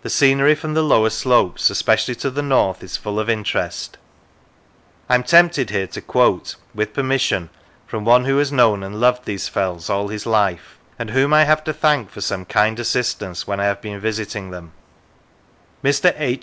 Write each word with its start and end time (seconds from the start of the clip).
The 0.00 0.08
scenery 0.08 0.54
from 0.54 0.72
the 0.72 0.82
lower 0.82 1.10
slopes, 1.10 1.68
especially 1.68 2.14
to 2.14 2.30
the 2.30 2.40
north, 2.40 2.82
is 2.82 2.96
full 2.96 3.20
of 3.20 3.28
interest. 3.28 3.98
I 5.10 5.14
am 5.14 5.22
tempted 5.22 5.68
here 5.68 5.86
to 5.88 6.00
quote 6.00 6.54
(with 6.74 6.94
permission) 6.94 7.50
from 7.86 8.06
one 8.06 8.24
who 8.24 8.38
has 8.38 8.50
known 8.50 8.82
and 8.82 8.98
loved 8.98 9.26
these 9.26 9.48
fells 9.48 9.90
all 9.90 10.08
his 10.08 10.24
life, 10.24 10.78
and 10.98 11.10
whom 11.10 11.34
I 11.34 11.44
have 11.44 11.62
to 11.64 11.74
thank 11.74 12.08
for 12.10 12.22
some 12.22 12.46
kind 12.46 12.80
assistance 12.80 13.46
when 13.46 13.60
I 13.60 13.64
have 13.66 13.82
been 13.82 14.00
visiting 14.00 14.52
them, 14.52 14.72
Mr. 15.84 16.14
H. 16.16 16.40